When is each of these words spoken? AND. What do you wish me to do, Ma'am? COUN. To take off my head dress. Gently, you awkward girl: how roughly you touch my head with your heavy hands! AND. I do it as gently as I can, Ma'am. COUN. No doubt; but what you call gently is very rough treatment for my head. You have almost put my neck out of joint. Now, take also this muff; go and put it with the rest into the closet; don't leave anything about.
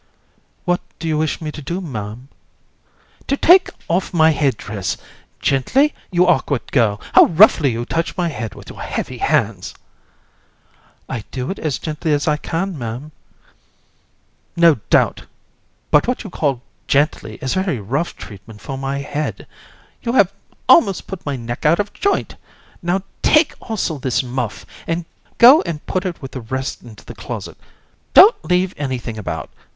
AND. 0.33 0.41
What 0.65 0.81
do 0.97 1.07
you 1.07 1.15
wish 1.19 1.41
me 1.41 1.51
to 1.51 1.61
do, 1.61 1.79
Ma'am? 1.79 2.27
COUN. 2.27 2.29
To 3.27 3.37
take 3.37 3.69
off 3.87 4.11
my 4.11 4.31
head 4.31 4.57
dress. 4.57 4.97
Gently, 5.39 5.93
you 6.09 6.25
awkward 6.25 6.71
girl: 6.71 6.99
how 7.13 7.25
roughly 7.25 7.69
you 7.73 7.85
touch 7.85 8.17
my 8.17 8.27
head 8.29 8.55
with 8.55 8.71
your 8.71 8.81
heavy 8.81 9.19
hands! 9.19 9.75
AND. 11.07 11.19
I 11.19 11.23
do 11.29 11.51
it 11.51 11.59
as 11.59 11.77
gently 11.77 12.13
as 12.13 12.27
I 12.27 12.37
can, 12.37 12.79
Ma'am. 12.79 13.11
COUN. 13.11 13.11
No 14.55 14.75
doubt; 14.89 15.25
but 15.91 16.07
what 16.07 16.23
you 16.23 16.31
call 16.31 16.63
gently 16.87 17.35
is 17.35 17.53
very 17.53 17.79
rough 17.79 18.15
treatment 18.15 18.59
for 18.59 18.79
my 18.79 18.97
head. 19.01 19.45
You 20.01 20.13
have 20.13 20.33
almost 20.67 21.05
put 21.05 21.23
my 21.27 21.35
neck 21.35 21.63
out 21.63 21.79
of 21.79 21.93
joint. 21.93 22.37
Now, 22.81 23.03
take 23.21 23.53
also 23.61 23.99
this 23.99 24.23
muff; 24.23 24.65
go 25.37 25.61
and 25.61 25.85
put 25.85 26.07
it 26.07 26.23
with 26.23 26.31
the 26.31 26.41
rest 26.41 26.81
into 26.81 27.05
the 27.05 27.13
closet; 27.13 27.55
don't 28.15 28.43
leave 28.43 28.73
anything 28.77 29.19
about. 29.19 29.51